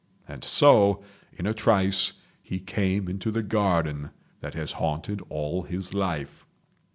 And 0.27 0.43
so, 0.43 1.03
in 1.31 1.45
a 1.45 1.53
trice, 1.53 2.13
he 2.41 2.59
came 2.59 3.07
into 3.07 3.29
the 3.29 3.43
garden 3.43 4.09
that 4.39 4.55
has 4.55 4.71
haunted 4.71 5.21
all 5.29 5.61
his 5.61 5.93
life. 5.93 6.43